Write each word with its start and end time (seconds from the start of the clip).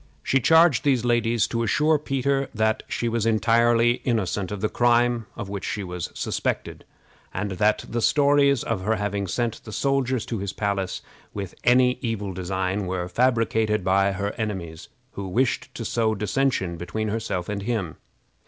She 0.23 0.39
charged 0.39 0.83
these 0.83 1.05
ladies 1.05 1.45
to 1.49 1.61
assure 1.61 1.99
Peter 1.99 2.49
that 2.55 2.81
she 2.87 3.07
was 3.07 3.27
entirely 3.27 4.01
innocent 4.03 4.51
of 4.51 4.59
the 4.59 4.67
crime 4.67 5.27
of 5.35 5.47
which 5.47 5.63
she 5.63 5.83
was 5.83 6.09
suspected, 6.15 6.85
and 7.35 7.51
that 7.51 7.85
the 7.87 8.01
stories 8.01 8.63
of 8.63 8.81
her 8.81 8.95
having 8.95 9.27
sent 9.27 9.63
the 9.63 9.71
soldiers 9.71 10.25
to 10.25 10.39
his 10.39 10.53
palace 10.53 11.03
with 11.35 11.53
any 11.63 11.99
evil 12.01 12.33
design 12.33 12.87
were 12.87 13.07
fabricated 13.07 13.83
by 13.83 14.13
her 14.13 14.31
enemies, 14.39 14.89
who 15.11 15.27
wished 15.27 15.71
to 15.75 15.85
sow 15.85 16.15
dissension 16.15 16.77
between 16.77 17.09
herself 17.09 17.47
and 17.47 17.61
him. 17.61 17.97